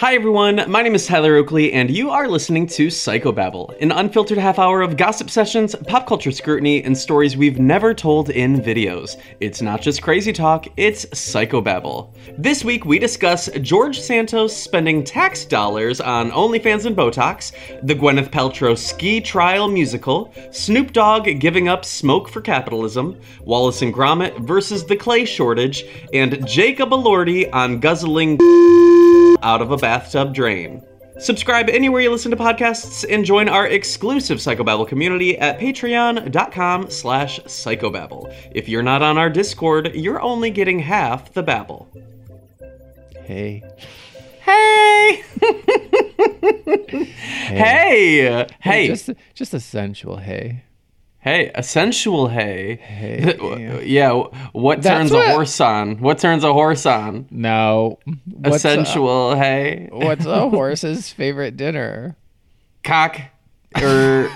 [0.00, 4.38] Hi everyone, my name is Tyler Oakley, and you are listening to Psychobabble, an unfiltered
[4.38, 9.20] half hour of gossip sessions, pop culture scrutiny, and stories we've never told in videos.
[9.40, 12.14] It's not just crazy talk, it's Psychobabble.
[12.38, 17.50] This week we discuss George Santos spending tax dollars on OnlyFans and Botox,
[17.82, 23.92] the Gwyneth Paltrow ski trial musical, Snoop Dogg giving up smoke for capitalism, Wallace and
[23.92, 25.82] Gromit versus the clay shortage,
[26.14, 28.38] and Jacob Elordi on guzzling
[29.42, 30.82] out of a bathtub drain.
[31.18, 37.40] Subscribe anywhere you listen to podcasts and join our exclusive Psychobabble community at patreon.com slash
[37.40, 38.30] psychobabble.
[38.52, 41.88] If you're not on our Discord, you're only getting half the babble.
[43.24, 43.62] Hey.
[44.42, 45.22] Hey!
[46.90, 47.06] hey!
[47.56, 48.46] Hey!
[48.60, 48.86] hey.
[48.88, 50.64] Just, just a sensual hey.
[51.20, 52.76] Hey, a sensual hey.
[52.76, 53.84] Hey.
[53.84, 54.12] yeah,
[54.52, 55.98] what That's turns what- a horse on?
[55.98, 57.26] What turns a horse on?
[57.30, 57.98] No.
[58.44, 59.88] A What's sensual hey.
[59.90, 62.16] what's a horse's favorite dinner?
[62.84, 63.20] cock
[63.76, 63.82] or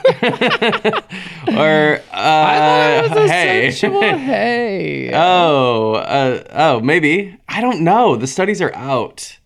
[1.57, 5.11] or uh I thought it was a hey sensual hey.
[5.15, 9.39] oh uh, oh maybe i don't know the studies are out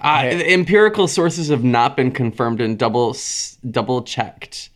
[0.00, 0.52] uh, Hey.
[0.54, 3.16] empirical sources have not been confirmed and double
[3.68, 4.68] double checked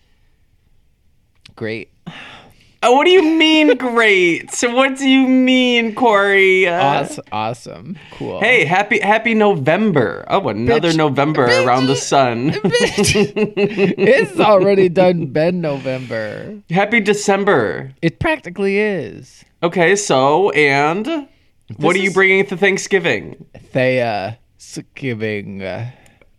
[1.62, 1.90] Great.
[2.82, 7.24] oh, what do you mean great so what do you mean korey uh, Awesome.
[7.30, 7.98] Awesome.
[8.18, 8.40] Cool.
[8.40, 10.96] hey happy happy november oh another Bitch.
[10.96, 11.64] november Bitch.
[11.64, 16.58] around the sun it's already done been November.
[16.70, 19.44] happy december It practically is.
[19.62, 21.28] Okay, so and
[21.76, 23.46] what are you bringing to Thanksgiving?
[23.72, 24.36] Thea
[24.96, 25.62] giving.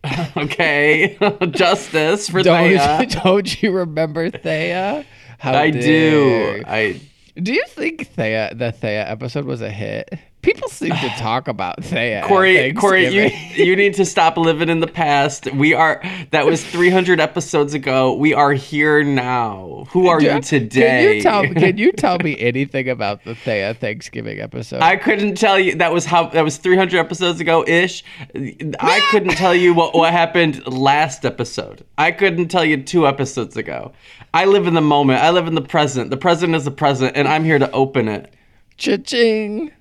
[0.35, 1.17] Okay,
[1.51, 3.05] justice for Don't, Thea.
[3.23, 5.05] don't you remember Thea?
[5.37, 6.63] How I do.
[6.67, 6.99] I
[7.35, 10.09] Do you think Thea the Thea episode was a hit?
[10.43, 12.21] People seem to talk about Thea.
[12.25, 15.51] Korey, Korey, you you need to stop living in the past.
[15.53, 18.13] We are that was 300 episodes ago.
[18.13, 19.85] We are here now.
[19.89, 20.81] Who are you today?
[20.81, 24.81] Can you tell Can you tell me anything about the Thea Thanksgiving episode?
[24.81, 28.03] I couldn't tell you that was how that was 300 episodes ago ish.
[28.35, 31.85] I couldn't tell you what what happened last episode.
[31.97, 33.93] I couldn't tell you two episodes ago.
[34.33, 35.23] I live in the moment.
[35.23, 36.09] I live in the present.
[36.09, 38.33] The present is the present, and I'm here to open it.
[38.77, 39.71] Cha-ching.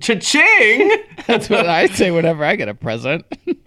[0.00, 0.90] Cha-ching!
[1.26, 3.24] That's what I say whenever I get a present.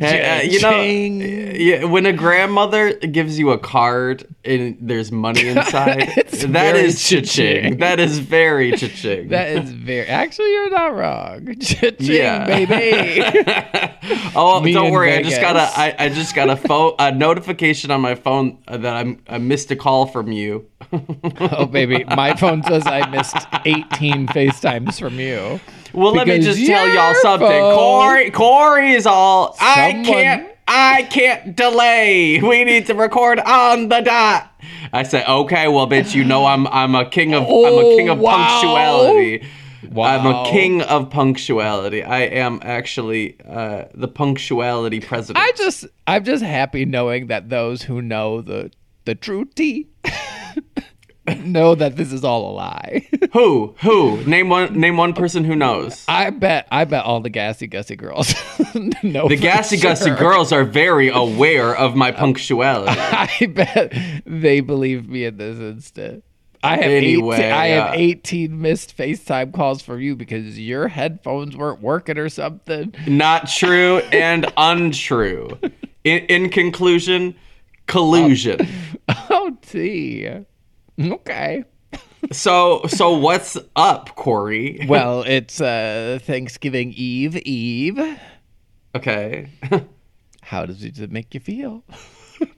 [0.00, 5.46] Hey, uh, you know, yeah, when a grandmother gives you a card and there's money
[5.48, 7.78] inside, that is that very is cha-ching.
[7.78, 9.28] That is very cha-ching.
[9.28, 10.06] That is very.
[10.06, 11.54] Actually, you're not wrong.
[11.60, 13.22] Cha-ching, yeah, baby.
[14.34, 15.12] oh, Me don't worry.
[15.12, 15.76] I just got Vegas.
[15.76, 19.36] a I, I just got a phone a notification on my phone that I'm I
[19.36, 20.66] missed a call from you.
[21.40, 22.04] oh, baby.
[22.04, 25.60] My phone says I missed 18 FaceTimes from you.
[25.92, 27.48] Well, let me just tell y'all something.
[27.48, 29.56] phone- Korey, Korey is all.
[29.60, 30.46] I can't.
[30.72, 32.40] I can't delay.
[32.40, 34.52] We need to record on the dot.
[34.92, 37.96] I said, okay, well, bitch, you know I'm I'm a king of oh, I'm a
[37.96, 38.36] king of Oh, wow.
[38.60, 39.48] punctuality.
[39.96, 42.04] I'm a king of punctuality.
[42.04, 45.44] I am actually uh, the punctuality president.
[45.44, 48.70] I just, I'm just happy knowing that those who know the
[49.06, 49.88] the true tea
[51.44, 53.08] know that this is all a lie.
[53.32, 56.04] who who name one name one person who knows.
[56.08, 58.34] I bet, I bet all the gassy gussy girls
[59.02, 59.28] know.
[59.28, 62.98] The gassy gussy girls are very aware of my punctuality.
[62.98, 63.92] I bet
[64.26, 66.24] they believe me in this instant.
[66.62, 70.88] I have Anyway, 18, I have uh, 18 missed FaceTime calls for you because your
[70.88, 72.94] headphones weren't working or something.
[73.06, 75.58] Not true and untrue.
[76.04, 77.34] In, in conclusion,
[77.86, 78.68] collusion.
[79.08, 80.28] Oh, gee.
[81.12, 81.64] Okay.
[82.32, 84.86] So so what's up, Korey?
[84.86, 88.18] Well, it's uh, Thanksgiving Eve Eve.
[88.94, 89.48] Okay.
[90.42, 91.82] How does it make you feel?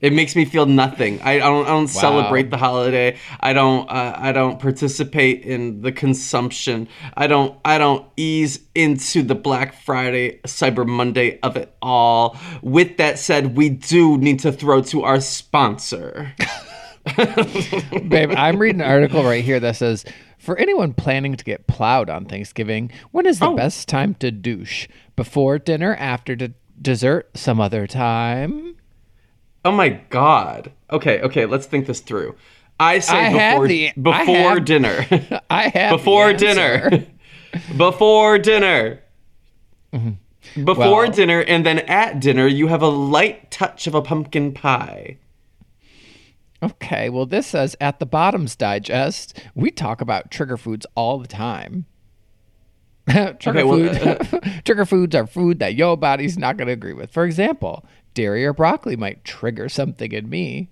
[0.01, 1.21] It makes me feel nothing.
[1.23, 1.65] I, I don't.
[1.67, 3.17] I don't celebrate the holiday.
[3.41, 3.89] I don't.
[3.89, 6.89] Uh, I don't participate in the consumption.
[7.17, 7.57] I don't.
[7.65, 12.37] I don't ease into the Black Friday, Cyber Monday of it all.
[12.63, 16.35] With that said, we do need to throw to our sponsor.
[18.09, 20.05] Babe, I'm reading an article right here that says
[20.39, 23.57] for anyone planning to get plowed on Thanksgiving, when is the Oh.
[23.57, 24.89] best time to douche?
[25.17, 28.77] Before dinner, after de- dessert, some other time?
[29.65, 30.73] Oh my God.
[30.91, 31.21] Okay.
[31.21, 31.47] Okay.
[31.47, 32.35] Let's think this through.
[32.81, 35.07] I say I before the- I before have- dinner.
[35.51, 37.07] I have before dinner.
[37.77, 39.01] before dinner.
[39.93, 40.65] Mm-hmm.
[40.65, 44.53] Before Well- dinner, and then at dinner, you have a light touch of a pumpkin
[44.53, 45.19] pie.
[46.63, 51.27] Okay, well, this says at the Bottoms Digest, we talk about trigger foods all the
[51.27, 51.87] time.
[53.09, 56.69] trigger, Okay, well, uh, foods, uh, trigger foods are food that your body's not going
[56.69, 57.11] to agree with.
[57.11, 60.71] For example, dairy or broccoli might trigger something in me.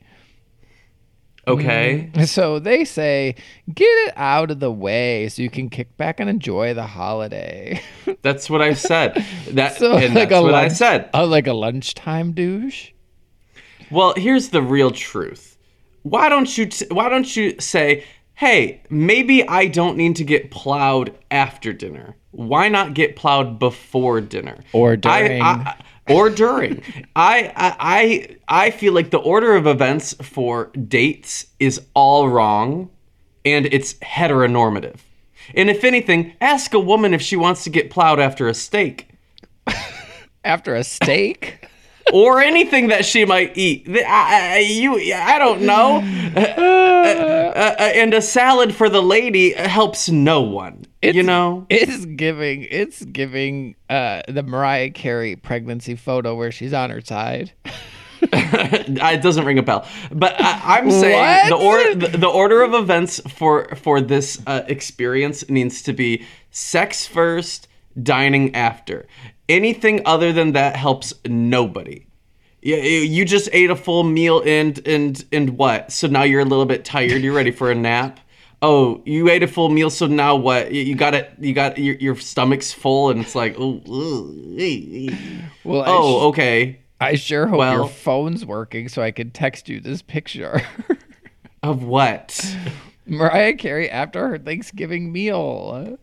[1.48, 2.10] Okay.
[2.12, 2.28] Mm.
[2.28, 3.34] So they say,
[3.72, 7.82] get it out of the way so you can kick back and enjoy the holiday.
[8.22, 9.24] That's what I said.
[9.48, 11.10] That so and like that's what I said.
[11.14, 12.90] Oh, like a lunchtime douche.
[13.90, 15.49] Well, here's the real truth.
[16.02, 18.04] Why don't you t- why don't you say,
[18.34, 22.16] "Hey, maybe I don't need to get plowed after dinner.
[22.32, 25.42] Why not get plowed before dinner Or I- during.
[25.42, 25.76] I-
[26.08, 26.82] or during.
[27.16, 27.76] I, I
[28.48, 32.90] I I feel like the order of events for dates is all wrong
[33.44, 34.96] and it's heteronormative.
[35.54, 39.08] And if anything, ask a woman if she wants to get plowed after a steak.
[40.44, 41.68] After a steak.
[42.12, 43.86] Or anything that she might eat.
[43.88, 46.02] I, I- you, I don't know.
[46.36, 50.84] Uh, uh, uh, and a salad for the lady helps no one.
[51.02, 51.66] you know.
[51.70, 57.52] It's giving it's giving uh the Mariah Carey pregnancy photo where she's on her side.
[58.32, 59.86] it doesn't ring a bell.
[60.12, 64.62] But I, I'm saying the, or, the, the order of events for for this uh,
[64.68, 67.66] experience needs to be sex first,
[68.02, 69.06] dining after.
[69.50, 72.06] Anything other than that helps nobody.
[72.62, 75.92] Yeah, you just ate a full meal and and and what?
[75.92, 77.22] So now you're a little bit tired.
[77.22, 78.20] You're ready for a nap.
[78.62, 80.70] Oh, you ate a full meal, so now what?
[80.72, 81.32] You- got it.
[81.38, 85.16] You got your, your stomach's full, and it's like, oh, ooh, ee, ee.
[85.64, 86.80] Well, oh, sh- okay.
[87.00, 90.60] I sure hope Well- your phone's working so I can text you this picture.
[91.62, 92.56] Of what?
[93.06, 95.98] Mariah Carey after her Thanksgiving meal.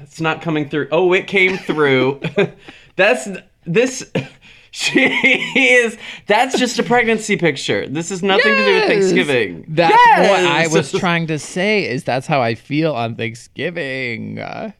[0.00, 0.88] It's not coming through.
[0.90, 2.20] Oh, it came through.
[2.96, 3.28] that's
[3.64, 4.10] this.
[4.72, 5.98] She is.
[6.28, 7.88] That's just a pregnancy picture.
[7.88, 9.64] This is nothing to do with Thanksgiving.
[9.66, 11.88] That's what I was trying to say.
[11.88, 14.38] Is that's how I feel on Thanksgiving.
[14.38, 14.70] Uh,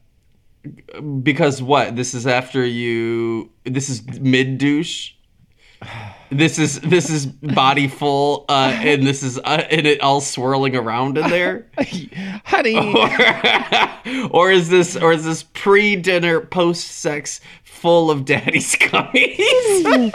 [1.21, 1.97] because what?
[1.97, 3.51] This is after you.
[3.65, 5.11] This is mid douche.
[6.31, 10.77] This is this is body full, uh, and this is uh, and it all swirling
[10.77, 11.67] around in there.
[12.45, 12.77] honey,
[14.31, 20.13] or is this or is this pre-dinner post-sex full of daddy's gummies?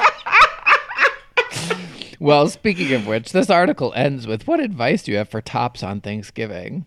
[2.19, 5.83] well, speaking of which, this article ends with what advice do you have for tops
[5.83, 6.87] on Thanksgiving?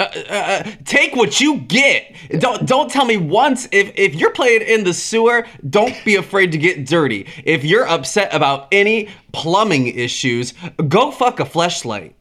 [0.00, 2.14] Uh, take what you get.
[2.38, 6.52] Don't don't tell me once if if you're playing in the sewer, don't be afraid
[6.52, 7.26] to get dirty.
[7.44, 10.54] If you're upset about any plumbing issues,
[10.88, 12.14] go fuck a fleshlight.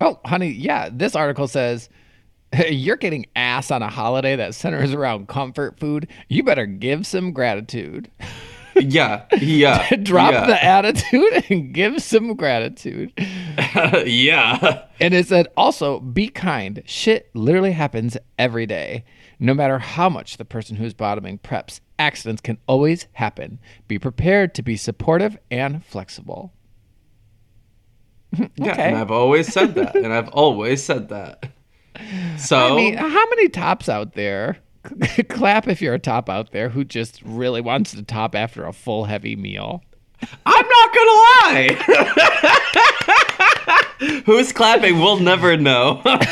[0.00, 1.88] Oh, honey, yeah, this article says
[2.68, 6.08] you're getting ass on a holiday that centers around comfort food.
[6.28, 8.10] You better give some gratitude.
[8.76, 9.94] Yeah, yeah.
[10.02, 10.46] Drop yeah.
[10.46, 13.12] the attitude and give some gratitude.
[14.06, 14.84] yeah.
[15.00, 16.82] And it said also be kind.
[16.84, 19.04] Shit literally happens every day.
[19.38, 23.58] No matter how much the person who's bottoming preps, accidents can always happen.
[23.88, 26.52] Be prepared to be supportive and flexible.
[28.56, 31.48] Yeah, and I've always said that, and I've always said that.
[32.38, 34.58] So I mean, how many tops out there?
[35.28, 38.72] Clap if you're a top out there who just really wants to top after a
[38.72, 39.82] full heavy meal.
[40.46, 41.76] I'm not gonna lie.
[44.24, 44.98] Who's clapping?
[44.98, 46.00] We'll never know.
[46.04, 46.22] Clap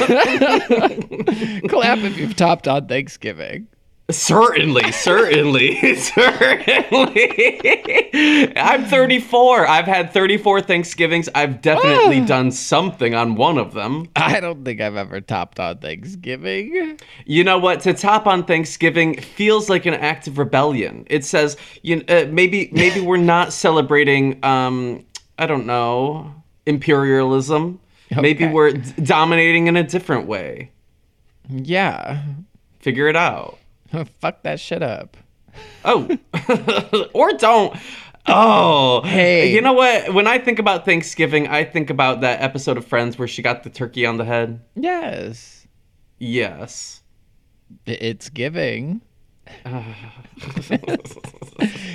[1.98, 3.68] if you've topped on Thanksgiving.
[4.10, 7.60] Certainly, certainly, certainly.
[8.54, 9.66] I'm 34.
[9.66, 11.28] I've had 34 Thanksgivings.
[11.34, 12.26] I've definitely Ah.
[12.26, 14.08] done something on one of them.
[14.14, 16.98] I don't think I've ever topped on Thanksgiving.
[17.24, 17.80] You know what?
[17.80, 21.06] To top on Thanksgiving feels like an act of rebellion.
[21.08, 24.44] It says, you uh, maybe maybe we're not celebrating.
[24.44, 25.06] Um,
[25.38, 26.34] I don't know
[26.66, 27.80] imperialism.
[28.14, 30.70] Maybe we're d- dominating in a different way.
[31.48, 32.22] Yeah.
[32.80, 33.58] Figure it out.
[34.20, 35.16] Fuck that shit up.
[35.84, 36.08] Oh,
[37.14, 37.76] or don't.
[38.26, 39.52] Oh, Hey.
[39.52, 40.12] You know what?
[40.14, 43.62] When I think about Thanksgiving, I think about that episode of Friends where she got
[43.64, 44.60] the turkey on the head.
[44.74, 45.66] Yes.
[46.18, 47.02] Yes.
[47.86, 49.00] It's giving.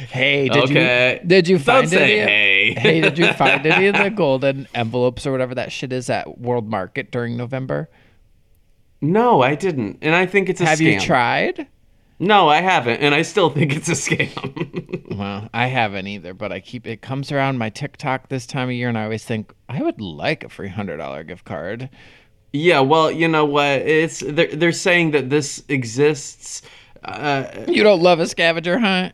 [0.10, 1.20] hey, did Okay.
[1.22, 2.32] you did you Don't find say any?
[2.32, 2.74] hey.
[2.80, 6.40] hey, did you find any of the golden envelopes or whatever that shit is at
[6.40, 7.90] World Market during November?
[9.02, 10.94] No, I didn't, and I think it's a Have scam.
[10.94, 11.68] you tried?
[12.20, 15.18] No, I haven't, and I still think it's a scam.
[15.18, 18.74] Well, I haven't either, but I keep it comes around my TikTok this time of
[18.76, 21.90] year, and I always think I would like a free hundred dollar gift card.
[22.54, 23.82] yeah, well, you know what?
[23.82, 26.62] It's they're they're saying that this exists.
[27.04, 29.14] Uh, You don't love a scavenger hunt?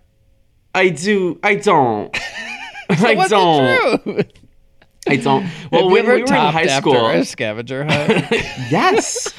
[0.73, 1.39] I do.
[1.43, 2.15] I don't.
[2.89, 4.31] I What's don't.
[5.07, 5.45] I don't.
[5.71, 8.09] Well, when we were in high school, a scavenger hunt?
[8.71, 9.33] yes,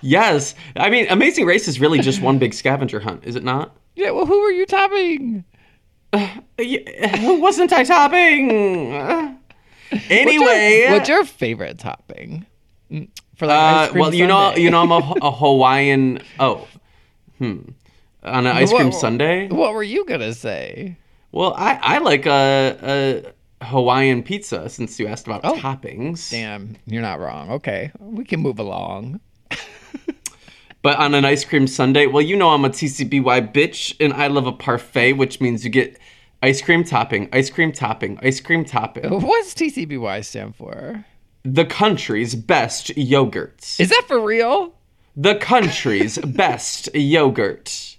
[0.00, 0.54] yes.
[0.76, 3.76] I mean, Amazing Race is really just one big scavenger hunt, is it not?
[3.96, 4.10] yeah.
[4.12, 5.44] Well, who were you topping?
[6.58, 8.94] Yeah, Who wasn't I topping?
[8.94, 9.34] Uh,
[9.90, 12.44] What's Anyway, your, what's your favorite topping
[12.90, 16.20] Mm, for like uh, ice cream well, you know, you know, I'm a, a Hawaiian.
[16.38, 16.66] Oh,
[17.36, 17.58] hmm,
[18.22, 19.48] on an ice cream What- sundae.
[19.48, 20.96] What were you gonna say?
[21.32, 26.30] Well, I I like a, a Hawaiian pizza since you asked about Oh, toppings.
[26.30, 27.50] Damn, you're not wrong.
[27.50, 29.20] Okay, we can move along.
[30.80, 34.28] But on an ice cream sundae, well, you know I'm a TCBY bitch, and I
[34.28, 35.98] love a parfait, which means you get
[36.40, 39.10] ice cream topping, ice cream topping, ice cream topping.
[39.20, 41.04] What's TCBY stand for?
[41.44, 43.76] The country's best yogurt.
[43.80, 44.72] Is that for real?
[45.16, 47.96] The country's best yogurt.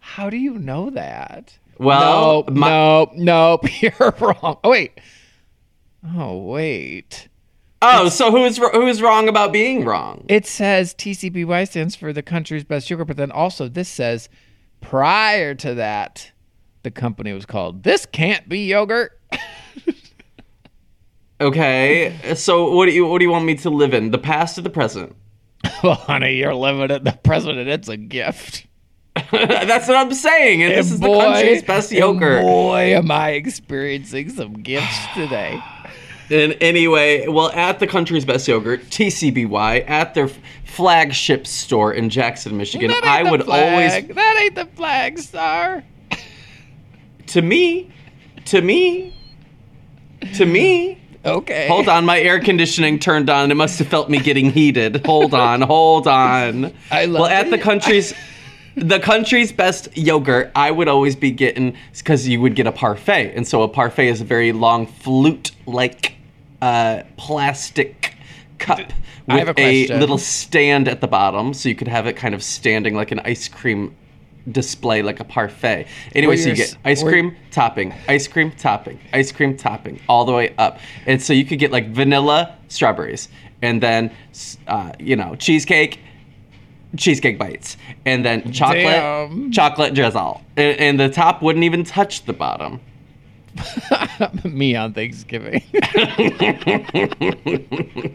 [0.00, 1.58] How do you know that?
[1.78, 3.82] Well, nope, my- nope, nope.
[3.82, 4.58] You're wrong.
[4.64, 4.98] Oh wait.
[6.16, 7.28] Oh wait.
[7.82, 10.24] Oh, so who's who's wrong about being wrong?
[10.28, 14.28] It says TCBY stands for the country's best yogurt, but then also this says
[14.80, 16.32] prior to that,
[16.82, 19.18] the company was called This Can't Be Yogurt.
[21.40, 24.12] Okay, so what do you what do you want me to live in?
[24.12, 25.16] The past or the present?
[25.82, 28.66] well, honey, you're living in the present, and it's a gift.
[29.32, 30.62] That's what I'm saying.
[30.62, 32.42] And this And is the country's best yogurt.
[32.42, 35.62] boy, am I experiencing some gifts today.
[36.30, 40.28] And anyway, well, at the country's best yogurt, TCBY, at their
[40.64, 43.72] flagship store in Jackson, Michigan, That ain't I the would flag.
[44.02, 45.84] always, That ain't the flag star.
[47.26, 47.92] to me,
[48.46, 49.14] to me,
[50.34, 50.98] to me.
[51.26, 51.68] Okay.
[51.68, 53.50] Hold on, my air conditioning turned on.
[53.50, 55.06] It must have felt me getting heated.
[55.06, 56.70] Hold on, hold on.
[56.90, 57.62] I love well, at the it.
[57.62, 58.12] country's
[58.76, 63.32] the country's best yogurt, I would always be getting because you would get a parfait,
[63.34, 66.14] and so a parfait is a very long flute-like
[66.60, 68.14] uh, plastic
[68.58, 68.92] cup
[69.28, 72.14] I have with a a, little stand at the bottom, so you could have it
[72.14, 73.94] kind of standing like an ice cream
[74.50, 75.86] display, like a parfait.
[76.14, 80.32] Anyway, so you get ice cream topping, ice cream topping, ice cream topping, all the
[80.32, 80.78] way up.
[81.06, 83.28] And so you could get like vanilla strawberries,
[83.62, 84.10] and then
[84.66, 86.00] uh, you know cheesecake,
[86.96, 89.52] cheesecake bites, and then chocolate, Damn.
[89.52, 92.80] chocolate drizzle, and, and the top wouldn't even touch the bottom.
[94.44, 95.62] Me on Thanksgiving.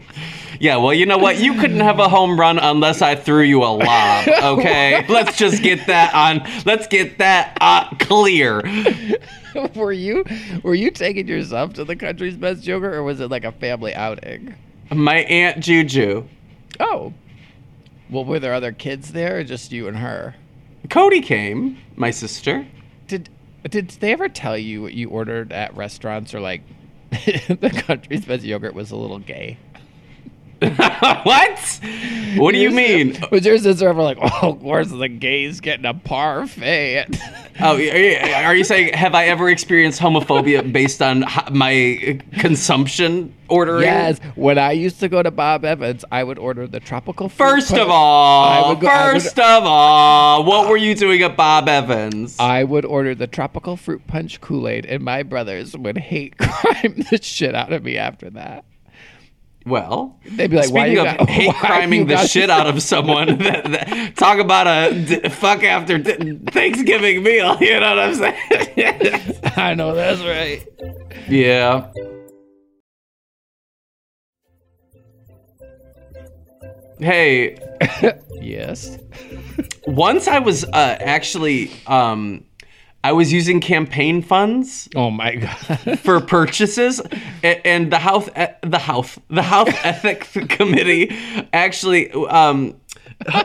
[0.60, 1.40] Yeah, well, you know what?
[1.40, 4.28] You couldn't have a home run unless I threw you a lob.
[4.28, 6.46] Okay, let's just get that on.
[6.66, 8.60] Let's get that uh, clear.
[9.74, 10.22] were you
[10.62, 13.94] were you taking yourself to the country's best yogurt, or was it like a family
[13.94, 14.54] outing?
[14.92, 16.24] My aunt Juju,
[16.78, 17.14] Oh.
[18.10, 20.34] Well, were there other kids there, or just you and her?
[20.88, 21.78] Cody came.
[21.94, 22.66] My sister.
[23.06, 23.28] Did
[23.68, 26.62] did they ever tell you what you ordered at restaurants, or like
[27.10, 29.58] the country's best yogurt was a little gay?
[31.22, 31.80] what?
[32.36, 33.18] What do you mean?
[33.30, 37.06] Was your sister ever like, oh, of course the gays getting a parfait?
[37.62, 43.34] Oh, are you- are you saying have I ever experienced homophobia based on my consumption
[43.48, 43.82] ordering?
[43.82, 44.18] yes.
[44.34, 47.28] When I used to go to Bob Evans, I would order the tropical.
[47.28, 51.36] fruit First of all, go- I would- first of all, what were you doing at
[51.36, 52.36] Bob Evans?
[52.38, 57.04] I would order the tropical fruit punch Kool Aid, and my brothers would hate crime
[57.10, 58.64] the shit out of me after that.
[59.66, 62.82] Well, They'd be like, why speaking you of got- hate criming the shit out of
[62.82, 67.56] someone, that, that- talk about a d- fuck after d- Thanksgiving meal.
[67.60, 69.42] You know what I'm saying?
[69.56, 70.66] I know that's right.
[71.28, 71.90] yeah.
[76.98, 77.56] Hey,
[78.40, 78.98] Yes.
[79.86, 82.44] once I was uh, actually um,
[83.02, 85.98] I was using campaign funds Oh my god.
[86.00, 87.00] for purchases,
[87.42, 88.28] and the health
[88.62, 91.16] the health the health ethics committee
[91.52, 92.74] actually um,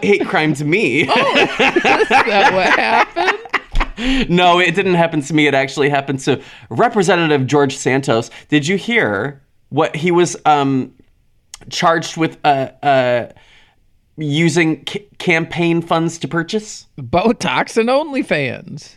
[0.01, 1.01] hate crime to me.
[1.03, 4.29] Is that what happened?
[4.29, 5.47] no, it didn't happen to me.
[5.47, 8.29] It actually happened to Representative George Santos.
[8.49, 10.93] Did you hear what he was um,
[11.69, 12.37] charged with?
[12.43, 13.31] Uh, uh,
[14.17, 18.95] using c- campaign funds to purchase Botox and OnlyFans.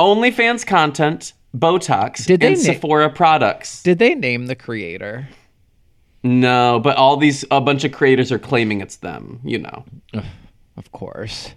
[0.00, 3.82] OnlyFans content, Botox, Did they and na- Sephora products.
[3.82, 5.28] Did they name the creator?
[6.22, 9.40] No, but all these a bunch of creators are claiming it's them.
[9.44, 9.84] You know.
[10.76, 11.52] Of course.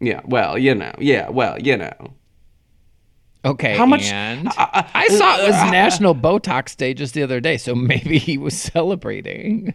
[0.00, 0.20] Yeah.
[0.24, 0.92] Well, you know.
[0.98, 1.28] Yeah.
[1.30, 1.92] Well, you know.
[3.44, 3.76] Okay.
[3.76, 7.56] How much- And I- I saw it was National Botox Day just the other day,
[7.56, 9.72] so maybe he was celebrating.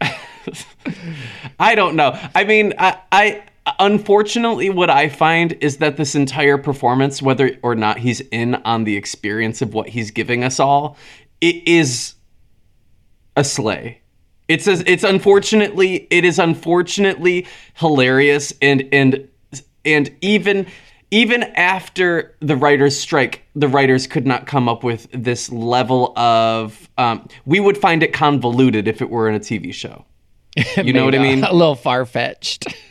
[1.60, 2.18] I don't know.
[2.34, 3.44] I mean, I, I
[3.80, 8.84] unfortunately what I find is that this entire performance, whether or not he's in on
[8.84, 10.98] the experience of what he's giving us all,
[11.42, 12.16] it is
[13.36, 14.02] a sleigh.
[14.48, 19.28] It's a, it's unfortunately it is unfortunately hilarious and and
[19.84, 20.68] and even
[21.12, 26.90] even after the writers strike the writers could not come up with this level of
[26.98, 30.06] um, we would find it convoluted if it were in a tv show
[30.78, 32.68] you know what i mean A little far fetched.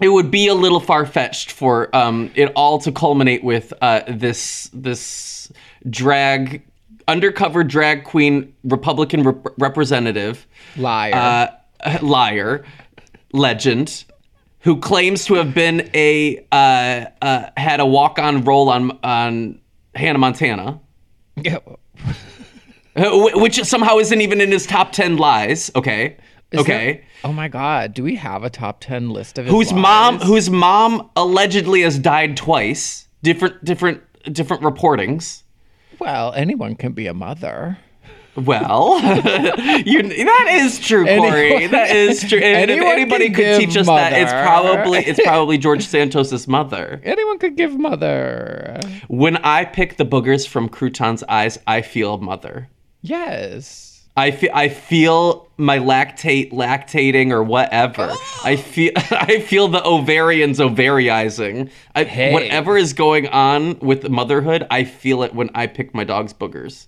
[0.00, 4.02] it would be a little far fetched for um, it all to culminate with uh,
[4.08, 5.50] this this
[5.88, 6.62] drag
[7.08, 11.50] undercover drag queen Republican rep- representative Liar.
[11.80, 12.64] uh, liar
[13.32, 14.04] legend
[14.60, 19.60] who claims to have been a uh, uh, had a walk on role on on
[19.94, 20.80] Hannah Montana.
[21.36, 21.58] Yeah.
[22.96, 25.70] uh, Which somehow isn't even in his top ten lies.
[25.76, 26.16] Okay,
[26.56, 26.92] Is okay.
[26.92, 27.94] there- oh my God.
[27.94, 31.98] Do we have a top 10 list of his whose mom whose mom allegedly has
[31.98, 35.42] died twice different different different reportings
[35.98, 37.78] Well, anyone can be a mother.
[38.36, 38.98] well
[39.86, 43.86] you that is true korey Anyone- that is true and if anybody could teach us
[43.86, 48.78] that it's probably it's probably george santos's mother Anyone could give mother.
[49.08, 52.68] when i pick the boogers from crouton's eyes i feel mother
[53.00, 53.95] Yes.
[54.16, 58.12] I feel I feel my lactate lactating or whatever.
[58.44, 58.56] I oh!
[58.56, 61.70] feel I feel the ovarians ovariizing.
[61.94, 62.32] I, Hey.
[62.32, 66.86] Whatever is going on with motherhood, I feel it when I pick my dog's boogers.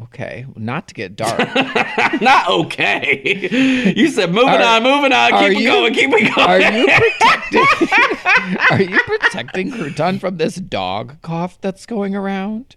[0.00, 0.46] Okay.
[0.56, 1.38] Not to get dark.
[2.20, 3.92] Not okay.
[3.94, 5.30] You said moving Are- on, moving on.
[5.30, 6.48] Keep it you- going, keep it going.
[6.48, 6.86] Are you
[7.20, 8.58] protecting?
[8.70, 12.76] are you protecting Crouton from this dog cough that's going around?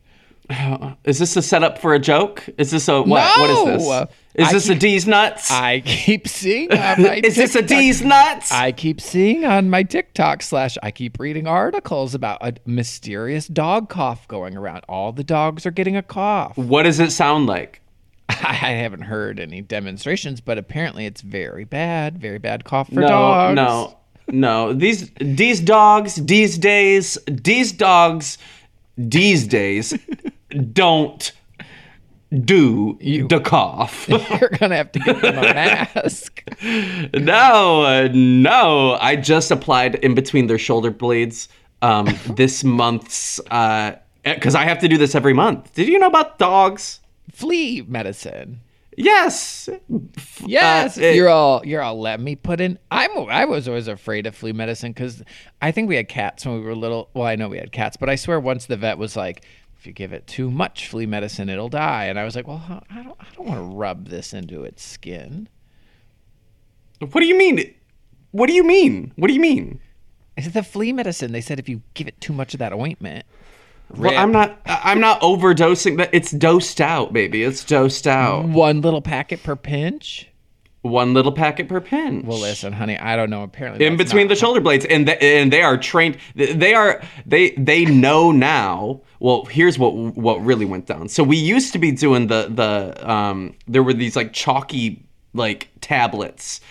[1.05, 2.47] Is this a setup for a joke?
[2.57, 3.39] Is this a what?
[3.39, 4.09] What is this?
[4.35, 5.49] Is I this a D's nuts?
[5.49, 8.51] I keep seeing on my is this a TikTok- D's nuts?
[8.51, 13.89] I keep seeing on my TikTok slash I keep reading articles about a mysterious dog
[13.89, 14.83] cough going around.
[14.89, 16.57] All the dogs are getting a cough.
[16.57, 17.81] what does it sound like?
[18.29, 23.07] I haven't heard any demonstrations, but apparently it's very bad, very bad cough for no,
[23.07, 23.55] dogs.
[23.55, 24.73] No, no.
[24.73, 28.37] These these dogs these days these dogs
[28.97, 29.93] these days
[30.73, 31.31] don't
[32.43, 32.97] do
[33.29, 34.07] the cough.
[34.09, 36.43] You're gonna have to give them a mask.
[37.13, 38.97] no, uh, no.
[38.99, 41.47] I just applied in between their shoulder blades
[41.81, 43.39] um, this month's
[44.23, 45.73] because I have to do this every month.
[45.75, 46.99] Did you know about dogs?
[47.31, 48.61] Flea medicine.
[48.97, 49.67] Yes.
[50.45, 51.99] Yes, Uh, it- you're all you're all.
[51.99, 52.79] Let me put in.
[52.91, 55.21] I'm I was always afraid of flea medicine because
[55.61, 57.09] I think we had cats when we were little.
[57.13, 59.43] Well, I know we had cats, but I swear once the vet was like,
[59.85, 62.05] if you give it too much flea medicine, it'll die.
[62.05, 64.83] And I was like, well, I don't I don't want to rub this into its
[64.83, 65.47] skin.
[66.99, 67.71] What do you mean?
[68.31, 69.13] What do you mean?
[69.15, 69.79] What do you mean?
[70.35, 71.33] It's the flea medicine.
[71.33, 73.27] They said if you give it too much of that ointment,
[73.95, 74.17] Well.
[74.17, 74.59] I'm not.
[74.65, 75.97] I'm not overdosing.
[75.97, 77.43] That it's dosed out, baby.
[77.43, 78.45] It's dosed out.
[78.45, 80.29] one little packet per pinch.
[80.85, 82.25] One little packet per pinch.
[82.25, 83.41] Well, listen, honey, I don't know.
[83.41, 86.17] Apparently, in between the shoulder blades, and they, and they are trained.
[86.35, 89.01] They are they they know now.
[89.19, 91.09] Well, here's what what really went down.
[91.09, 93.55] So we used to be doing the the um.
[93.67, 96.61] There were these like chalky like tablets.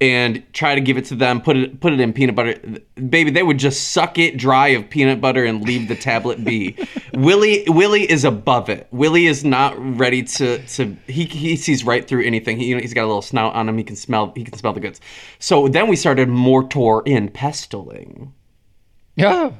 [0.00, 2.54] and try to give it to them, put it put it in peanut butter.
[3.08, 6.76] Baby, they would just suck it dry of peanut butter and leave the tablet be.
[7.14, 8.88] Willie Willie is above it.
[8.90, 12.58] Willie is not ready to to he he sees right through anything.
[12.58, 13.78] He, you know, he's got a little snout on him.
[13.78, 15.00] He can smell he can smell the goods.
[15.38, 18.32] So then we started mortar and pestling
[19.16, 19.52] Yeah.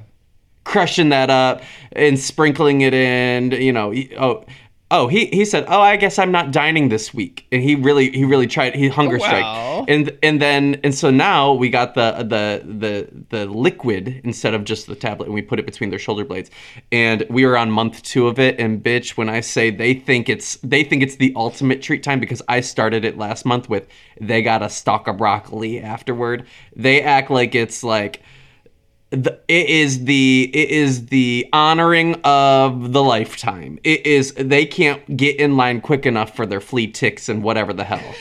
[0.64, 1.62] crushing that up
[1.92, 4.44] and sprinkling it in you know oh
[4.90, 7.46] oh he he said oh i guess i'm not dining this week.
[7.50, 9.26] And he really he really tried he hunger Wow.
[9.26, 14.52] strike and and then and so now we got the the the the liquid instead
[14.54, 16.50] of just the tablet and we put it between their shoulder blades.
[16.92, 20.28] And we were on month two of it and bitch when i say they think
[20.28, 23.88] it's they think it's the ultimate treat time because i started it last month with
[24.20, 26.46] they got a stalk of broccoli afterward.
[26.76, 28.20] They act like it's like
[29.14, 33.78] the, it is the it is the honoring of the lifetime.
[33.84, 37.72] It is they can't get in line quick enough for their flea ticks and whatever
[37.72, 38.14] the hell.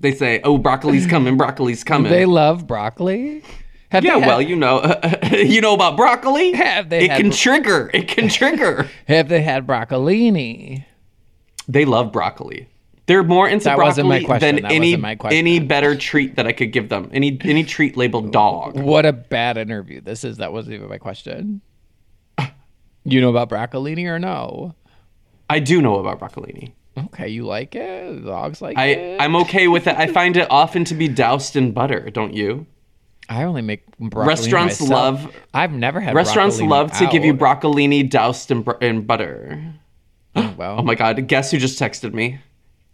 [0.00, 3.42] they say, "Oh, broccoli's coming, broccoli's coming." They love broccoli.
[3.90, 4.82] Have yeah, had, well, you know,
[5.32, 6.52] you know about broccoli.
[6.52, 7.90] Have they it can bro- trigger.
[7.94, 8.90] It can trigger.
[9.08, 10.84] have they had broccolini?
[11.68, 12.68] they love broccoli.
[13.06, 14.54] They're more into That broccoli wasn't my question.
[14.56, 15.38] than That any wasn't my question.
[15.38, 17.10] any better treat that I could give them.
[17.12, 18.78] Any any treat labeled dog.
[18.80, 20.38] What a bad interview this is.
[20.38, 21.60] That wasn't even my question.
[23.06, 24.74] You know about broccolini or no?
[25.50, 26.72] I do know about broccolini.
[26.96, 28.24] Okay, you like it?
[28.24, 29.20] Dogs like I it?
[29.20, 29.96] I'm okay with it.
[29.96, 32.66] I find it often to be doused in butter, don't you?
[33.28, 35.22] I only make broccolini Restaurants myself.
[35.24, 37.38] love- I've never had Restaurants love to give you out.
[37.40, 39.62] broccolini doused in, in butter.
[40.34, 42.38] Oh, well, Oh my god, guess who just texted me?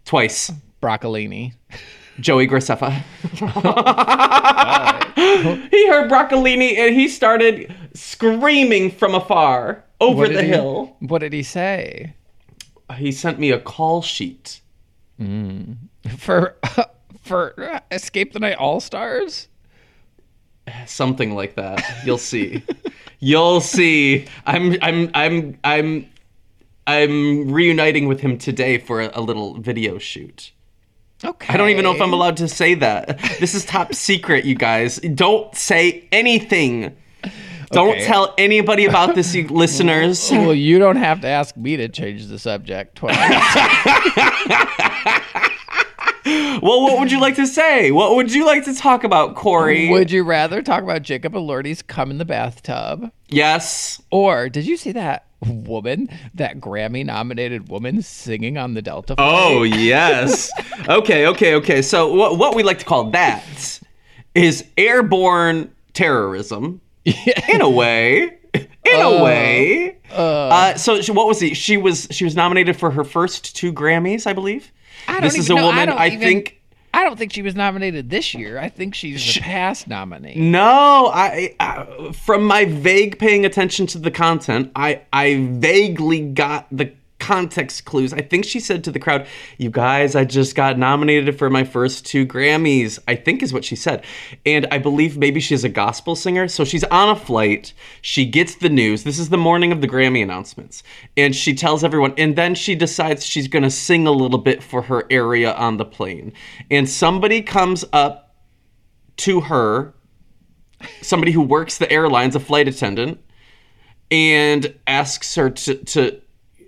[0.05, 0.51] Twice.
[0.81, 1.53] broccolini.
[2.19, 2.91] Joey Graceffa.
[5.69, 10.95] he heard broccolini and he started screaming from afar over the he- hill.
[10.99, 12.13] What did he say?
[12.97, 14.59] He sent me a call sheet.
[15.19, 15.77] Mm.
[16.17, 16.57] For
[17.21, 19.47] for Escape the Night All Stars?
[20.85, 21.83] Something like that.
[22.05, 22.63] You'll see.
[23.19, 24.25] You'll see.
[24.45, 26.07] I'm I'm I'm I'm
[26.87, 30.51] I'm reuniting with him today for a, a little video shoot.
[31.23, 31.53] Okay.
[31.53, 33.19] I don't even know if I'm allowed to say that.
[33.39, 34.97] This is top secret, you guys.
[34.99, 36.95] Don't say anything.
[37.71, 38.05] Don't Okay.
[38.05, 40.29] tell anybody about this, you listeners.
[40.31, 43.15] Well, you don't have to ask me to change the subject twice.
[46.23, 47.89] Well, what would you like to say?
[47.91, 49.89] What would you like to talk about, Korey?
[49.89, 53.11] Would you rather talk about Jacob Elordi's come in the bathtub?
[53.27, 53.99] yes.
[54.11, 59.27] Or did you see that woman, that Grammy nominated woman singing on the Delta flight?
[59.33, 60.51] Oh, yes.
[60.87, 61.81] okay, okay, okay.
[61.81, 63.79] So, what, what we like to call that
[64.35, 68.37] is airborne terrorism, in a way.
[68.53, 69.97] In a way.
[70.11, 71.55] Uh, so, she, what was it?
[71.55, 74.71] She was she was nominated for her first two Grammys, I believe.
[75.07, 75.67] I don't this is a know.
[75.67, 75.87] woman.
[75.89, 76.60] don't I even- think.
[76.93, 78.59] I don't think she was nominated this year.
[78.59, 80.35] I think she's the past nominee.
[80.35, 86.67] No, I, I from my vague paying attention to the content, I I vaguely got
[86.71, 88.11] the context clues.
[88.11, 91.63] I think she said to the crowd, "You guys, I just got nominated for my
[91.63, 94.03] first two Grammys." I think is what she said.
[94.45, 97.73] And I believe maybe she's a gospel singer, so she's on a flight.
[98.01, 99.03] She gets the news.
[99.03, 100.83] This is the morning of the Grammy announcements.
[101.15, 104.61] And she tells everyone and then she decides she's going to sing a little bit
[104.63, 106.33] for her area on the plane.
[106.69, 108.35] And somebody comes up
[109.17, 109.93] to her
[111.01, 113.19] somebody who works the airlines, a flight attendant,
[114.09, 116.20] and asks her to, to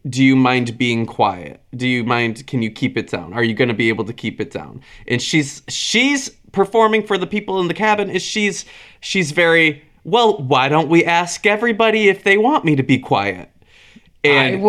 [0.10, 1.62] do you mind being quiet?
[1.76, 3.34] Do you mind can you keep it down?
[3.34, 4.82] Are you going to be able to keep it down?
[5.08, 8.66] And she's she's performing for the people in the cabin is she's
[9.02, 13.50] she's very well, why don't we ask everybody if they want me to be quiet?
[14.26, 14.62] And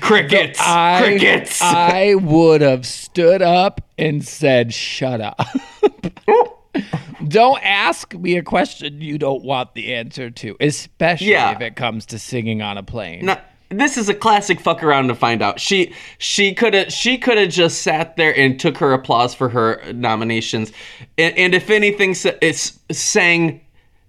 [0.00, 1.60] crickets, I, crickets.
[1.60, 5.38] I would have stood up and said, "Shut up."
[7.28, 11.54] don't ask me a question you don't want the answer to, especially Yeah.
[11.54, 13.26] if it comes to singing on a plane.
[13.26, 13.36] No,
[13.80, 15.60] this is a classic fuck around to find out.
[15.60, 19.48] She she could have she could have just sat there and took her applause for
[19.48, 20.72] her nominations,
[21.18, 23.60] and, and if anything, it's sang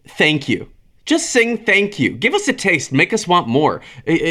[0.08, 0.69] thank you.
[1.06, 2.12] Just sing thank you.
[2.12, 2.91] Give us a taste.
[2.91, 3.82] Make us want more.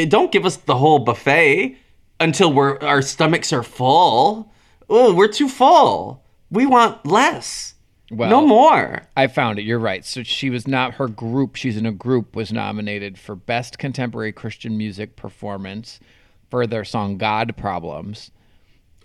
[0.09, 1.77] Don't give us the whole buffet
[2.19, 4.51] until we're our stomachs are full.
[4.89, 6.23] Oh, we're too full.
[6.51, 7.74] We want less.
[8.11, 9.03] Well- no more.
[9.17, 9.63] I found it.
[9.63, 10.05] You're right.
[10.05, 11.55] So she was not her group.
[11.55, 15.99] She's in a group was nominated for best contemporary Christian music performance
[16.49, 18.31] for their song "God Problems."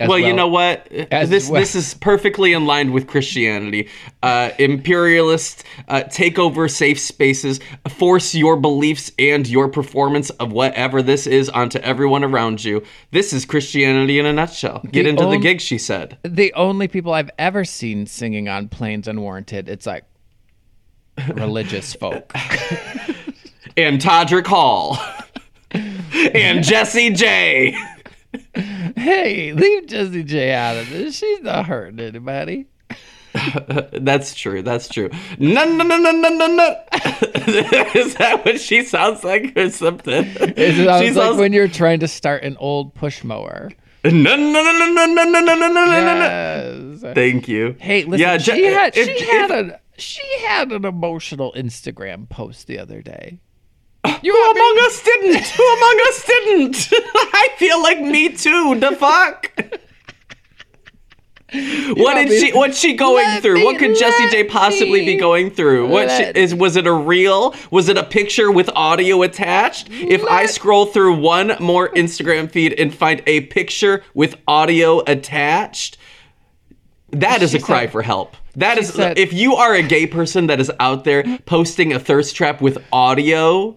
[0.01, 0.87] As well, you know what?
[0.91, 1.61] this well.
[1.61, 3.89] this is perfectly in line with Christianity.
[4.23, 11.03] Uh, imperialists uh, take over safe spaces, force your beliefs and your performance of whatever
[11.03, 12.83] this is onto everyone around you.
[13.11, 14.81] This is Christianity in a nutshell.
[14.91, 16.17] Get The into the gig, she said.
[16.23, 20.05] the only people I've ever seen singing on planes unwarranted, it's like
[21.35, 22.33] religious folk.
[23.77, 24.99] And Todrick Hall.
[25.73, 27.77] and Jessie J.
[29.01, 31.17] hey, leave Jessie J out of this.
[31.19, 32.67] She's not hurting anybody.
[33.93, 34.63] That's true.
[34.63, 35.09] That's true.
[35.39, 36.77] No, no, no, no, no, no, no.
[37.95, 40.25] is that what she sounds like or something?
[40.57, 43.71] It sounds She like when you're trying to start an old push mower.
[44.05, 47.15] No, no, no, no, no, no, no, no, no, no, no.
[47.15, 47.77] Thank you.
[47.79, 52.27] Hey, listen, Yeah, she had if- she if- had a she had an emotional Instagram
[52.29, 53.41] post the other day.
[54.23, 55.47] You Who me- among us didn't?
[55.57, 56.89] Who among us didn't?
[57.15, 58.77] I feel like me too.
[58.79, 59.51] The fuck?
[61.97, 62.53] what did she?
[62.53, 63.55] What's she going Let through?
[63.57, 65.89] me- what could Jessie J let possibly be going through?
[65.89, 66.55] What she, is?
[66.55, 67.55] Was it a reel?
[67.71, 69.89] Was it a picture with audio attached?
[69.91, 75.97] If I scroll through one more Instagram feed and find a picture with audio attached,
[77.11, 78.37] that is She a cry said- for help.
[78.57, 81.99] That is said- if you are a gay person that is out there posting a
[81.99, 83.77] thirst trap with audio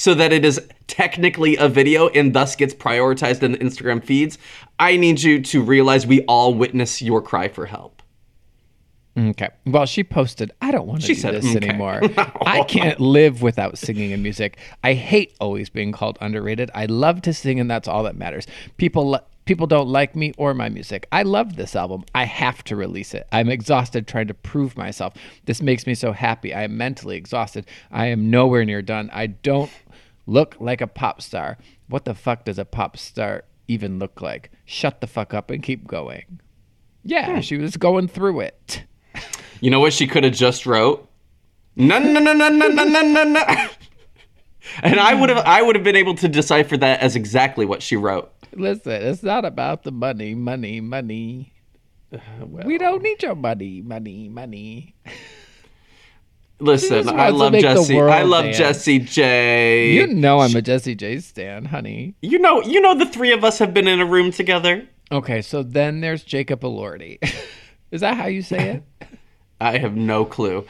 [0.00, 4.38] so that it is technically a video and thus gets prioritized in the Instagram feeds,
[4.78, 8.00] I need you to realize we all witness your cry for help.
[9.18, 9.50] Okay.
[9.66, 12.00] Well, she posted, I don't want to She do said, this "Okay." anymore.
[12.46, 14.56] I can't live without singing and music.
[14.82, 16.70] I hate always being called underrated.
[16.74, 18.46] I love to sing, and that's all that matters.
[18.78, 21.08] People people don't like me or my music.
[21.10, 22.04] I love this album.
[22.14, 23.26] I have to release it.
[23.32, 25.14] I'm exhausted trying to prove myself.
[25.46, 26.54] This makes me so happy.
[26.54, 27.66] I am mentally exhausted.
[27.90, 29.10] I am nowhere near done.
[29.12, 29.68] I don't
[30.26, 31.58] Look like a pop star.
[31.88, 34.50] What the fuck does a pop star even look like?
[34.64, 36.40] Shut the fuck up and keep going.
[37.04, 37.40] Yeah, hmm.
[37.40, 38.84] she was going through it.
[39.60, 41.08] You know what she could have just wrote?
[41.76, 43.44] No, no, no, no, no, no, no, no.
[44.82, 47.82] And I would have, I would have been able to decipher that as exactly what
[47.82, 48.32] she wrote.
[48.52, 51.52] Listen, it's not about the money, money, money.
[52.12, 52.66] Uh, well.
[52.66, 54.94] We don't need your money, money, money.
[56.60, 57.98] Listen, I love Jessie.
[57.98, 58.58] I love dance.
[58.58, 59.92] Jessie J.
[59.92, 62.14] You know I'm a Jessie J stan, honey.
[62.22, 64.86] You know, you know the three of us have been in a room together.
[65.12, 67.18] Okay, so then there's Jacob Elordi.
[67.90, 69.08] is that how you say it?
[69.60, 70.66] I have no clue.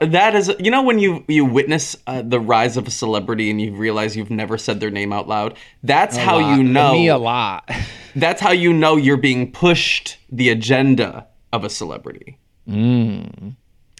[0.00, 3.60] That is, you know, when you you witness uh, the rise of a celebrity and
[3.60, 5.56] you realize you've never said their name out loud.
[5.82, 6.56] That's how lot.
[6.56, 6.92] you know.
[6.92, 7.70] Me a lot.
[8.16, 12.38] That's how you know you're being pushed the agenda of a celebrity.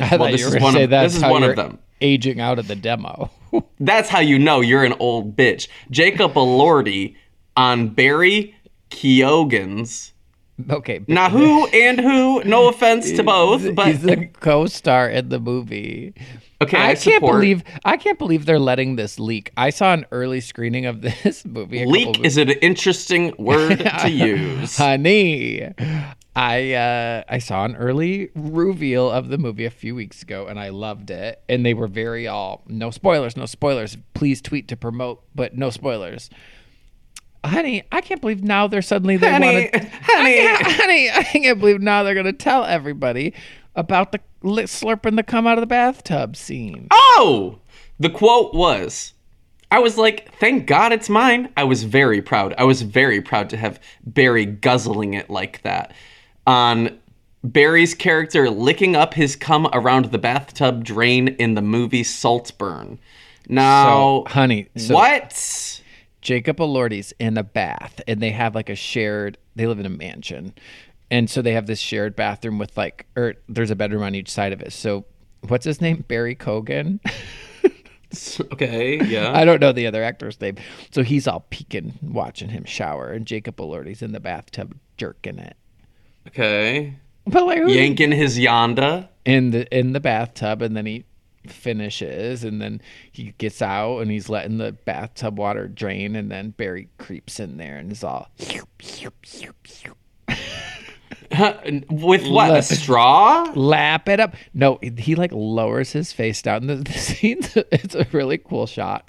[0.01, 1.79] I thought this is one say of- that's this is how one of you're them.
[2.01, 3.31] aging out of the demo.
[3.81, 5.67] That's how you know you're an old bitch.
[5.91, 7.17] Jacob Elordi
[7.57, 8.55] on Barry
[8.91, 10.13] Keoghan's.
[10.71, 11.01] okay.
[11.09, 12.45] Now, who and who?
[12.45, 16.15] No offense to both, but he's the co-star in the movie.
[16.63, 19.53] Okay, I, I, can't believe I can't believe they're letting this leak.
[19.57, 21.85] I saw an early screening of this movie.
[21.87, 24.77] Leak is an interesting word to use.
[24.77, 25.73] honey.
[26.37, 30.61] I uh, I saw an early reveal of the movie a few weeks ago, and
[30.61, 31.43] I loved it.
[31.49, 33.97] And they were very all no spoilers, no spoilers.
[34.15, 36.31] Please tweet to promote, but no spoilers.
[37.43, 39.79] Honey, I can't believe now they're suddenly they Honey, want to.
[40.03, 40.47] honey.
[40.47, 43.33] honey, I can't believe now they're gonna tell everybody
[43.75, 46.89] about the slurping the come out of the bathtub scene.
[46.91, 47.59] Oh!
[47.99, 49.13] The quote was
[49.71, 51.53] I was like, thank God it's mine.
[51.57, 52.55] I was very proud.
[52.59, 55.93] I was very proud to have Barry guzzling it like that.
[56.47, 56.99] On
[57.45, 62.99] Barry's character licking up his cum around the bathtub drain in the movie Saltburn.
[63.49, 65.83] Now, So, honey, so what?
[66.21, 69.91] Jacob Elordi's in a bath and they have like a shared they live in a
[69.91, 70.53] mansion.
[71.11, 74.31] And so they have this shared bathroom with like or there's a bedroom on each
[74.31, 74.73] side of it.
[74.73, 75.05] So
[75.49, 76.05] what's his name?
[76.09, 77.01] Barry Keoghan?
[78.53, 79.33] Okay, yeah.
[79.33, 80.57] I don't know the other actor's name.
[80.91, 85.57] So he's all peeking watching him shower and Jacob Elordi's in the bathtub jerking it.
[86.27, 86.97] Okay.
[87.27, 89.09] But like Yanking his yonda.
[89.25, 91.05] in the in the bathtub and then he
[91.47, 92.81] finishes and then
[93.13, 97.59] he gets out and he's letting the bathtub water drain and then Barry creeps in
[97.59, 98.29] there and is all
[101.91, 102.57] With what?
[102.57, 103.51] A straw?
[103.55, 104.35] lap it up.
[104.55, 106.67] No, he like lowers his face down.
[106.67, 107.41] The, the scene,
[107.73, 109.09] it's a really cool shot.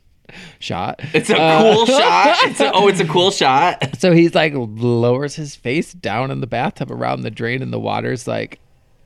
[0.58, 1.00] shot.
[1.12, 2.36] It's a Uh, cool shot.
[2.44, 3.96] It's a, oh, it's a cool shot.
[3.98, 7.80] So he's like lowers his face down in the bathtub around the drain, and the
[7.80, 8.60] water's like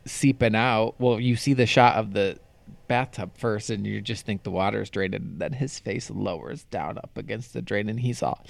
[0.06, 0.94] seeping out.
[0.98, 2.38] Well, you see the shot of the
[2.86, 5.20] bathtub first, and you just think the water's draining.
[5.22, 8.42] And then his face lowers down up against the drain, and he's all.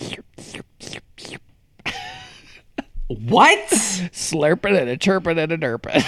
[3.09, 3.59] What?
[3.69, 6.05] Slurping and a chirping and a derping.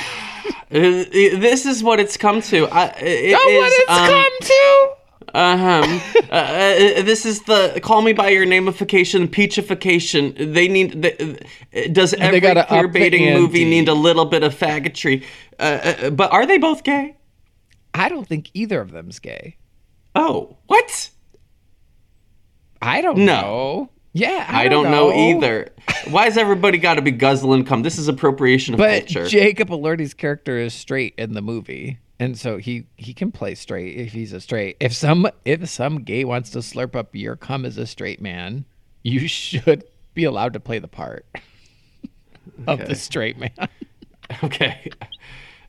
[0.72, 1.08] Uh,
[1.40, 2.66] this is what it's come to.
[2.68, 4.96] I, it Oh, is, it's um, come to?
[5.32, 6.22] Uh-huh.
[6.30, 10.52] uh, uh, this is the call me by your nameification, peachification.
[10.54, 11.02] They need.
[11.02, 11.40] The,
[11.74, 15.24] uh, does every gotta queer baiting movie need a little bit of faggotry?
[15.58, 15.62] Uh,
[16.02, 17.16] uh, but are they both gay?
[17.94, 19.56] I don't think either of them's gay.
[20.14, 21.10] Oh, what?
[22.82, 23.40] I don't No.
[23.40, 23.90] know.
[24.12, 25.12] Yeah, I, I, don't know.
[25.12, 25.68] either.
[26.08, 27.82] Why has everybody got to be guzzling cum?
[27.82, 29.28] This is appropriation of But culture.
[29.28, 33.96] Jacob Elordi's character is straight in the movie, and so he he can play straight
[33.96, 34.76] if he's a straight.
[34.80, 38.64] If some if some gay wants to slurp up your cum as a straight man,
[39.02, 41.24] you should be allowed to play the part
[42.66, 43.52] of the straight man.
[44.44, 44.90] okay.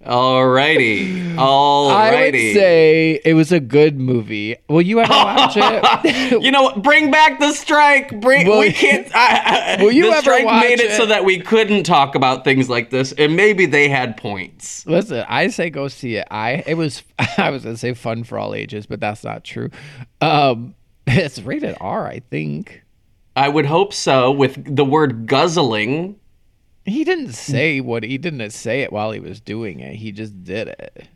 [0.06, 1.38] Alrighty.
[1.38, 4.56] I would say it was a good movie.
[4.68, 6.42] Will you ever watch it?
[6.42, 6.72] You know?
[6.76, 8.20] Bring back the strike.
[8.20, 8.48] Bring.
[8.48, 9.16] Will we you- can't.
[9.16, 12.16] I, I, Will you the ever strike watch made it, so that we couldn't talk
[12.16, 14.86] about things like this, and maybe they had points.
[14.88, 16.28] Listen, I say go see it.
[16.32, 17.04] I it was
[17.38, 19.70] I was gonna say fun for all ages, but that's not true.
[20.20, 20.74] Um,
[21.08, 22.84] it's rated R, I think.
[23.36, 24.32] I would hope so.
[24.32, 26.18] With the word guzzling.
[26.86, 29.96] He didn't say what he didn't say it while he was doing it.
[29.96, 31.08] He just did it.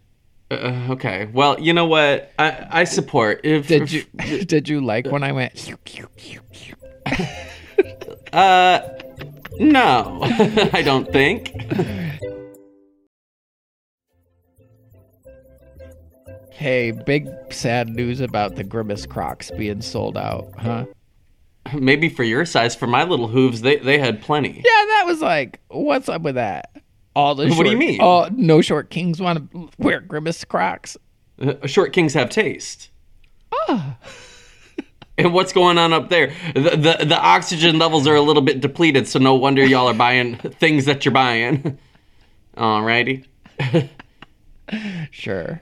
[0.52, 1.28] Uh, okay.
[1.34, 2.32] Well, you know what?
[2.38, 3.42] I I support.
[3.44, 4.04] If, Did you
[4.46, 5.54] did you like when I went?
[8.34, 8.82] Uh,
[9.60, 10.20] no,
[10.74, 11.54] I don't think.
[16.52, 20.86] Hey, big sad news about the Grimace Crocs being sold out, huh?
[21.74, 22.76] Maybe for your size.
[22.76, 24.54] For my little hooves, they they had plenty.
[24.56, 26.70] Yeah, that was like, what's up with that?
[27.16, 28.02] All the What do you mean?
[28.02, 30.98] All no short kings want to wear Grimace Crocs.
[31.42, 32.90] Uh, Short kings have taste.
[33.54, 33.98] Ah.
[35.18, 36.34] And what's going on up there?
[36.54, 39.94] The, the the oxygen levels are a little bit depleted, so no wonder y'all are
[39.94, 41.78] buying things that you're buying.
[42.58, 43.24] Alrighty.
[45.12, 45.62] Sure.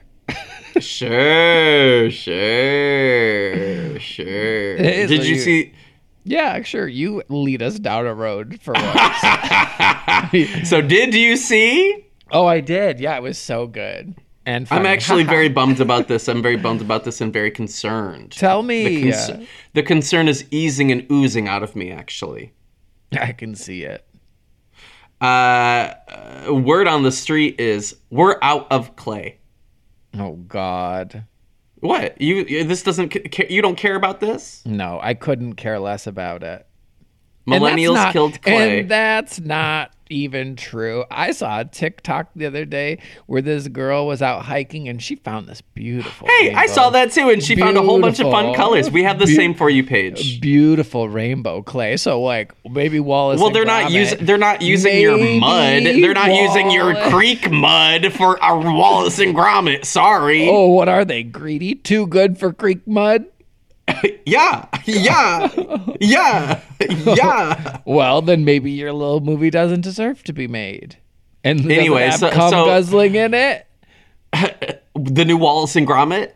[0.80, 4.76] Sure, sure, sure.
[4.76, 5.72] Did you- see?
[6.24, 6.88] Yeah, sure.
[6.88, 9.18] You lead us down a road for once.
[10.68, 12.06] So did you see?
[12.30, 12.98] oh, I did.
[12.98, 14.14] Yeah, it was so good.
[14.46, 16.28] And I'm actually very bummed about this.
[16.28, 18.32] I'm very bummed about this and very concerned.
[18.32, 19.02] Tell The, me.
[19.02, 22.52] cons- uh, the concern is easing and oozing out of me, actually.
[23.12, 24.04] I can see it.
[25.20, 25.24] Uh,
[26.08, 29.38] uh, word on the street is we're out of clay.
[30.18, 31.24] Oh God.
[31.84, 32.64] What you?
[32.64, 33.14] This doesn't.
[33.50, 34.62] You don't care about this?
[34.64, 36.66] No, I couldn't care less about it.
[37.46, 38.80] Millennials not- killed clay.
[38.80, 41.04] And that's not even true.
[41.10, 45.16] I saw a TikTok the other day where this girl was out hiking and she
[45.16, 46.28] found this beautiful.
[46.28, 48.90] hey, I saw that too, and she found a whole bunch of fun colors.
[48.90, 50.40] We have the Beau- same for you page.
[50.40, 51.96] Beautiful rainbow clay.
[51.96, 53.38] So like maybe Wallace.
[53.38, 54.24] Well, and they're not using.
[54.24, 55.84] They're not using your mud.
[55.84, 59.84] They're not using your creek mud for our Wallace and Gromit.
[59.84, 60.48] Sorry.
[60.48, 61.22] Oh, what are they?
[61.22, 61.74] Greedy?
[61.76, 63.24] Too good for creek mud?
[64.26, 65.48] Yeah, yeah,
[66.00, 66.60] yeah,
[67.14, 67.78] yeah.
[67.84, 70.96] Well, then maybe your little movie doesn't deserve to be made.
[71.42, 73.66] And Anyway, so- cum so- guzzling in it.
[74.96, 76.32] The new Wallace and Gromit.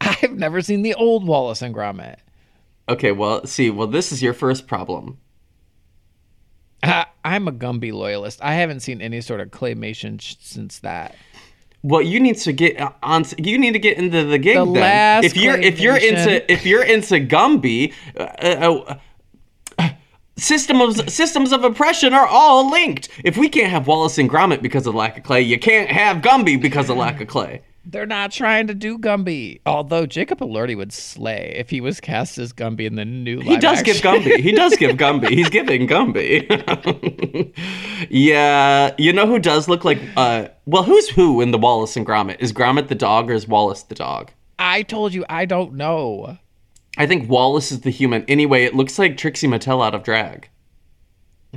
[0.00, 2.16] I've never seen the old Wallace and Gromit.
[2.88, 5.18] Okay, well, see, well, this is your first problem.
[6.82, 8.40] I, I'm a Gumby loyalist.
[8.42, 11.14] I haven't seen any sort of claymation sh- since that.
[11.82, 13.24] Well, you need to get on.
[13.38, 14.56] You need to get into the gig.
[14.56, 14.74] The then.
[14.74, 18.98] last if you're if you're into if you're into Gumby, uh, uh,
[19.78, 19.90] uh,
[20.36, 23.08] system of systems of oppression are all linked.
[23.24, 26.18] If we can't have Wallace and Gromit because of lack of clay, you can't have
[26.18, 27.62] Gumby because of lack of clay.
[27.84, 29.60] They're not trying to do Gumby.
[29.66, 33.50] Although Jacob Elordi would slay if he was cast as Gumby in the new He
[33.50, 34.22] live does give action.
[34.22, 34.36] Gumby.
[34.38, 35.30] He does give Gumby.
[35.30, 37.52] He's giving Gumby.
[38.10, 39.98] yeah, you know who does look like?
[40.16, 42.36] Uh, well, who's who in the Wallace and Gromit?
[42.40, 44.30] Is Gromit the dog or is Wallace the dog?
[44.58, 46.38] I told you I don't know.
[46.98, 48.24] I think Wallace is the human.
[48.28, 50.48] Anyway, it looks like Trixie Mattel out of drag.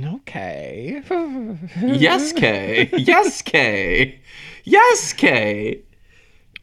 [0.02, 1.02] Okay.
[1.80, 2.90] Yes, Kay.
[2.96, 4.20] Yes, Kay.
[4.64, 5.82] Yes, Kay.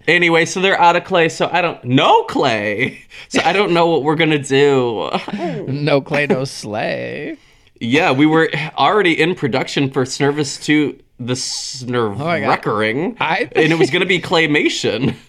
[0.07, 3.01] Anyway, so they're out of clay, so I don't no clay.
[3.29, 5.09] So I don't know what we're gonna do.
[5.11, 5.65] Oh.
[5.67, 7.37] no clay, no slay.
[7.79, 12.61] yeah, we were already in production for Snervous 2 the oh my God.
[12.61, 13.17] Snurreckering.
[13.19, 15.15] I- and it was gonna be claymation.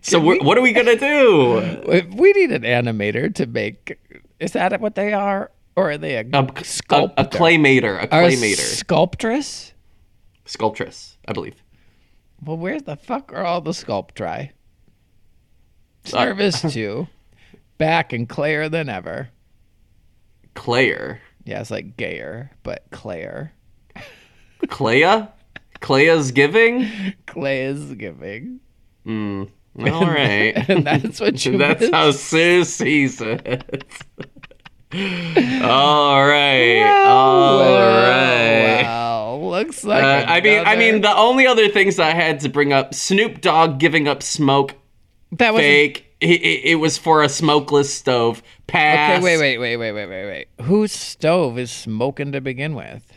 [0.00, 2.06] So we're, what are we gonna do?
[2.16, 3.98] We need an animator to make.
[4.40, 5.50] Is that what they are?
[5.76, 7.22] Or are they a, A, a, sculptor?
[7.22, 7.98] a claymator.
[8.02, 8.56] A Or a claymator.
[8.84, 9.72] sculptress?
[10.46, 11.62] Sculptress, I believe.
[12.42, 14.50] Well, where the fuck are all the sculptri?
[14.50, 14.52] Uh,
[16.08, 17.08] Service two,
[17.78, 19.30] back and clayer than ever.
[20.54, 21.20] Clayer.
[21.44, 23.52] Yeah, it's like gayer, but clayer.
[24.68, 25.26] Clea?
[25.80, 26.88] Clea's giving?
[27.26, 28.60] Clay is giving.
[29.06, 29.50] Mm.
[29.92, 30.68] All right.
[30.68, 31.92] And that's what you That's missed.
[31.94, 33.84] how Sis sees it.
[34.94, 36.80] All right.
[37.06, 38.82] All right.
[38.84, 40.02] Well, looks like.
[40.02, 43.42] Uh, I mean, I mean, the only other things I had to bring up: Snoop
[43.42, 44.74] Dogg giving up smoke,
[45.32, 46.06] that was fake.
[46.20, 48.42] It, it, it was for a smokeless stove.
[48.66, 49.18] Pass.
[49.18, 50.66] Okay, wait, wait, wait, wait, wait, wait, wait.
[50.66, 53.12] Whose stove is smoking to begin with?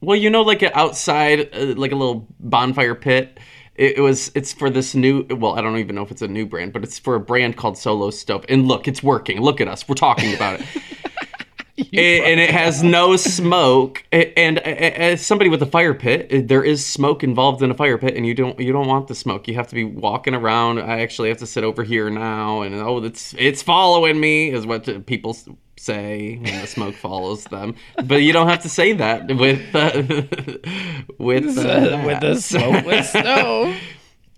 [0.00, 3.38] Well, you know, like outside, uh, like a little bonfire pit.
[3.78, 4.30] It, it was.
[4.34, 5.24] It's for this new.
[5.30, 7.56] Well, I don't even know if it's a new brand, but it's for a brand
[7.56, 8.44] called Solo Stove.
[8.48, 9.40] And look, it's working.
[9.40, 9.88] Look at us.
[9.88, 10.66] We're talking about it.
[11.92, 14.04] A- and it has no smoke.
[14.12, 17.98] And as somebody with a fire pit, uh, there is smoke involved in a fire
[17.98, 19.46] pit, and you don't you don't want the smoke.
[19.46, 20.80] You have to be walking around.
[20.80, 24.66] I actually have to sit over here now, and oh, it's it's following me, is
[24.66, 25.36] what people
[25.78, 27.74] say, and the smoke follows them.
[28.04, 30.02] But you don't have to say that with uh,
[31.18, 33.74] with uh, with the smoke with snow.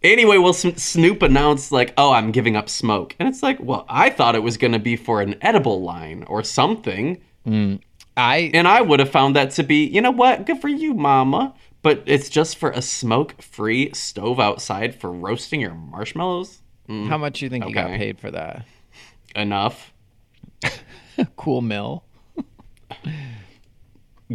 [0.03, 4.11] Anyway, well, Snoop announced like, "Oh, I'm giving up smoke," and it's like, well, I
[4.11, 7.21] thought it was going to be for an edible line or something.
[8.17, 10.95] I And I would have found that to be, you know what, good for you,
[10.95, 11.55] mama.
[11.83, 16.61] But it's just for a smoke free stove outside for roasting your marshmallows?
[16.89, 18.67] Mm, how much you think you got paid for that?
[19.35, 19.93] enough,
[21.37, 22.05] Cool mill.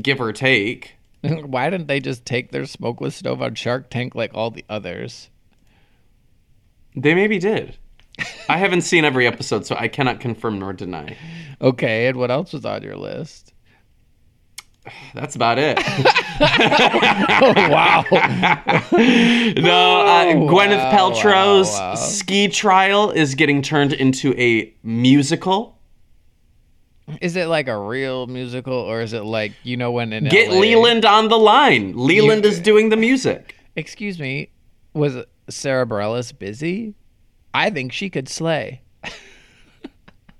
[0.01, 0.95] give or take.
[1.21, 5.29] Why didn't they just take their smokeless stove on Shark Tank like all the others?
[6.95, 7.77] They maybe did.
[8.47, 11.17] I haven't seen every episode, so I cannot confirm nor deny.
[11.61, 13.53] Okay, and what else was on your list?
[15.13, 15.77] That's about it.
[15.79, 18.05] Oh wow.
[18.11, 21.95] no, uh, Gwyneth wow, Paltrow's wow, wow.
[21.95, 25.74] ski trial is getting turned into a musical.
[27.22, 30.30] Is it like a real musical or is it like you know when in a
[30.30, 31.93] Get LA Leland on the line.
[31.95, 33.56] Leland You- is doing the music.
[33.76, 34.49] Excuse me,
[34.93, 35.18] was
[35.49, 36.95] Sara Bareilles busy?
[37.53, 38.82] I think she could slay.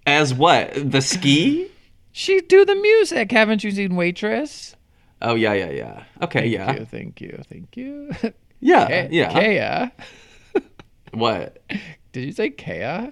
[0.08, 0.72] As what?
[0.92, 1.68] The ski?
[2.12, 3.32] She do the music.
[3.32, 4.76] Haven't you seen Waitress?
[5.22, 6.04] Oh yeah, yeah, yeah.
[6.22, 8.12] Okay, yeah, Thank you, thank you, thank you.
[8.60, 9.92] yeah, Ke- yeah.
[9.92, 10.62] Kea.
[11.14, 11.58] What?
[12.12, 13.12] Did you say Kea?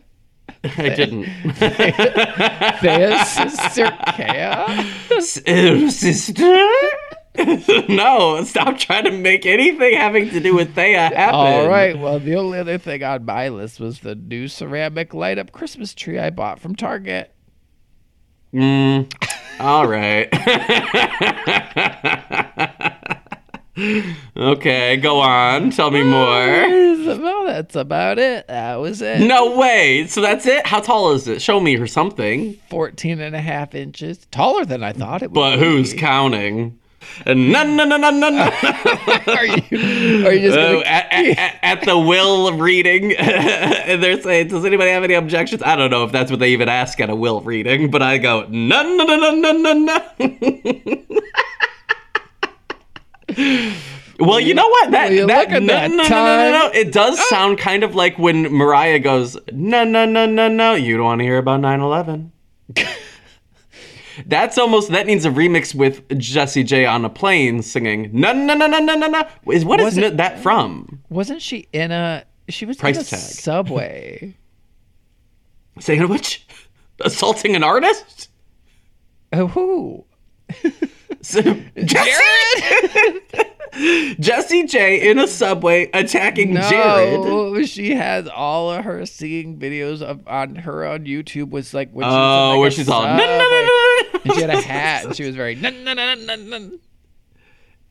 [0.64, 1.26] I didn't.
[2.82, 4.40] Thea's sister Kea?
[4.40, 6.68] Uh, Sister?
[7.90, 11.36] no, stop trying to make anything having to do with Thea happen.
[11.36, 11.98] All right.
[11.98, 15.94] Well, the only other thing on my list was the new ceramic light up Christmas
[15.94, 17.34] tree I bought from Target.
[18.54, 19.12] Mm,
[19.60, 20.30] all right.
[24.38, 25.72] okay, go on.
[25.72, 26.84] Tell me more.
[27.22, 28.48] Well, that's about it.
[28.48, 29.20] That was it.
[29.22, 30.06] No way.
[30.08, 30.66] So that's it?
[30.66, 31.42] How tall is it?
[31.42, 32.54] Show me or something.
[32.70, 34.20] 14 and a half inches.
[34.32, 35.64] Taller than I thought it would But be.
[35.66, 36.80] who's counting?
[37.26, 38.44] And no, no, no, no, no, no.
[39.28, 44.02] are you, are you just Oh, going at, at, at the will of reading, and
[44.02, 46.70] they're saying, "Does anybody have any objections?" I don't know if that's what they even
[46.70, 50.02] ask at a will reading, but I go, "No, no, no, no, no, no, no."
[54.20, 54.92] Well, you know what?
[54.92, 56.72] That you that, no, that no, no, no, no, no.
[56.74, 60.98] It does sound kind of like when Mariah goes, "No, no, no, no, no." You
[60.98, 62.30] don't want to hear about 9/11.
[64.28, 68.54] That's almost that needs a remix with Jessie J on a plane singing no no
[68.54, 69.28] no no no no no.
[69.52, 71.02] Is what is it- that from?
[71.10, 72.24] Wasn't she in a.
[72.50, 73.20] She was Price in a tag.
[73.20, 74.36] subway.
[75.80, 76.46] Saying which?
[77.02, 78.30] Assaulting an artist?
[79.32, 80.06] Oh, who?
[81.24, 81.42] So,
[81.78, 83.22] Jessie,
[84.20, 87.20] Jessie J in a subway attacking Jared.
[87.22, 91.92] No, she has all of her singing videos of on her on YouTube was like
[91.92, 94.20] when she was Oh, like, where she's all no no no no.
[94.26, 96.72] and she had a hat and she was very no no no no no.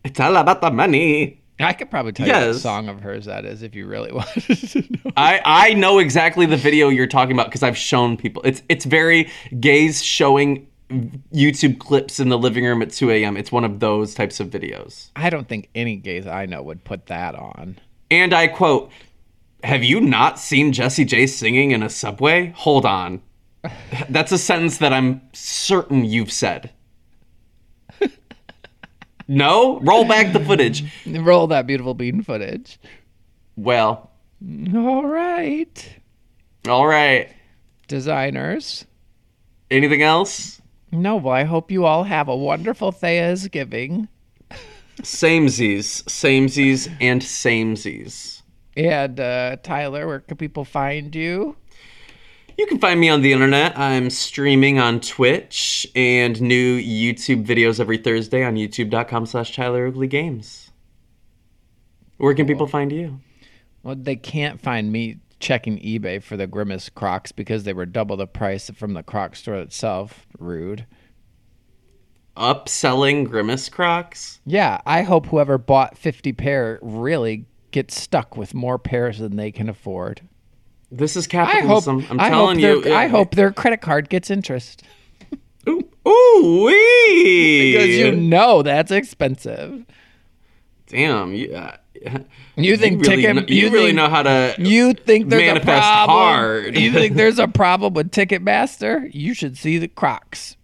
[0.05, 1.39] It's all about the money.
[1.61, 4.43] I could probably tell you what song of hers that is if you really wanted
[4.57, 5.13] to know.
[5.17, 8.43] I I know exactly the video you're talking about because I've shown people.
[8.45, 9.31] It's it's very
[9.61, 10.67] gays showing
[11.33, 13.37] YouTube clips in the living room at 2 a.m.
[13.37, 15.11] It's one of those types of videos.
[15.17, 17.79] I don't think any gays I know would put that on.
[18.11, 18.91] And I quote,
[19.65, 22.53] Have you not seen Jessie J singing in a subway?
[22.57, 23.23] Hold on.
[24.09, 26.71] That's a sentence that I'm certain you've said.
[29.29, 29.79] No?
[29.81, 30.85] Roll back the footage.
[31.07, 32.79] Roll that beautiful bean footage.
[33.57, 34.11] Well,
[34.75, 35.99] All right,
[36.69, 37.31] all right.
[37.87, 38.85] designers.
[39.71, 40.61] Anything else?
[40.93, 44.09] No, well, I hope you all have a wonderful Thea's Giving.
[45.01, 48.43] Samesies, samesies, and samesies.
[48.77, 51.57] And uh, Tyler, where can people find you?
[52.59, 53.77] You You can find me on the internet.
[53.79, 60.07] I'm streaming on Twitch and new YouTube videos every Thursday on youtube.com slash Tyler Oakley
[60.07, 60.71] Games.
[62.19, 63.21] Where can people find you?
[63.83, 68.17] Well, they can't find me checking eBay for the Grimace Crocs because they were double
[68.17, 70.27] the price from the Croc store itself.
[70.39, 70.87] Rude.
[72.37, 74.41] Upselling Grimace Crocs?
[74.47, 79.53] Yeah, I hope whoever bought 50 pair really gets stuck with more pairs than they
[79.53, 80.23] can afford.
[80.91, 81.87] This is I hope.
[81.87, 82.95] I'm I telling hope you.
[82.95, 84.83] I hope their credit card gets interest
[85.69, 87.73] Ooh, ooh wee!
[87.73, 89.87] because you know that's expensive.
[90.93, 91.77] Damn, you, uh,
[92.57, 93.37] You think really, ticket?
[93.37, 94.55] kn- you, really think, know how to.
[94.59, 96.19] You think there's manifest a problem?
[96.19, 96.79] hard.
[96.79, 99.09] You think there's a problem with Ticketmaster?
[99.13, 100.57] You should see the Crocs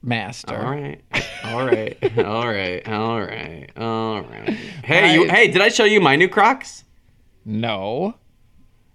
[0.00, 0.56] Master.
[0.56, 1.00] All right,
[1.44, 4.48] all right, all right, all right, all right.
[4.84, 6.84] Hey, you, hey, did I show you my new Crocs?
[7.44, 8.14] No.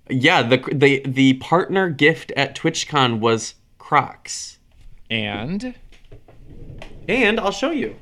[0.10, 4.60] Yeah, the the the partner gift at TwitchCon was Crocs,
[5.10, 5.76] And
[7.10, 7.96] and I'll show you.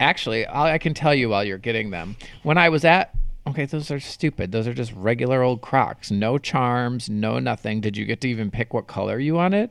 [0.00, 2.16] Actually, I I can tell you while you're getting them.
[2.42, 3.14] When I was at
[3.48, 4.50] Okay, those are stupid.
[4.50, 6.10] Those are just regular old Crocs.
[6.10, 7.80] No charms, no nothing.
[7.80, 9.70] Did you get to even pick what color you wanted?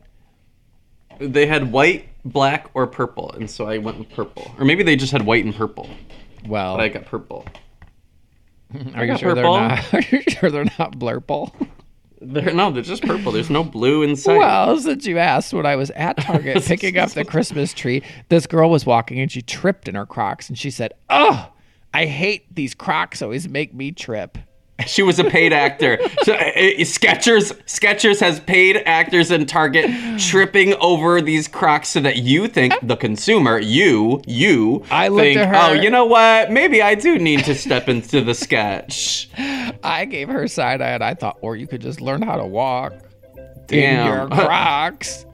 [1.19, 4.53] They had white, black, or purple, and so I went with purple.
[4.57, 5.89] Or maybe they just had white and purple,
[6.47, 7.45] Well, but I got purple.
[8.95, 9.53] are you got sure purple.
[9.53, 9.93] they're not?
[9.93, 11.53] Are you sure they're not blurple?
[12.21, 13.31] They're no, they're just purple.
[13.31, 14.37] There's no blue inside.
[14.37, 18.47] Well, since you asked, when I was at Target picking up the Christmas tree, this
[18.47, 21.51] girl was walking and she tripped in her Crocs and she said, "Oh,
[21.93, 23.21] I hate these Crocs.
[23.21, 24.37] Always make me trip."
[24.87, 25.97] She was a paid actor.
[26.23, 32.01] So, uh, uh, Skechers Skechers has paid actors in Target tripping over these Crocs so
[32.01, 36.03] that you think the consumer, you, you, I looked think, at her- oh, you know
[36.05, 36.51] what?
[36.51, 39.29] Maybe I do need to step into the sketch.
[39.83, 42.45] I gave her side eye and I thought, or you could just learn how to
[42.45, 42.91] walk
[43.37, 44.07] in Damn.
[44.07, 45.25] your Crocs.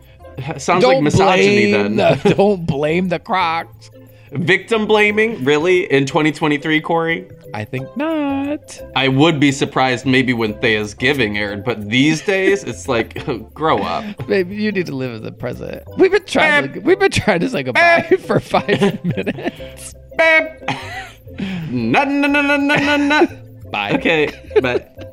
[0.58, 1.96] Sounds like misogyny then.
[1.96, 3.90] the, don't blame the Crocs.
[4.32, 5.92] Victim blaming, really?
[5.92, 7.30] In 2023, Korey?
[7.54, 8.82] I think not.
[8.96, 13.80] I would be surprised maybe when Thea's Giving aired, but these days it's like, grow
[13.80, 14.28] up.
[14.30, 15.84] Maybe you need to live in the present.
[15.98, 16.72] We've been trying.
[16.74, 19.94] To, we've been trying to say goodbye for five minutes.
[20.18, 20.70] Beep.
[21.70, 23.28] No, no, no, no, no, no, no.
[23.70, 23.92] Bye.
[23.96, 24.30] Okay,
[24.62, 25.11] but